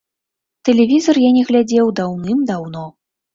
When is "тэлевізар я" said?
0.69-1.29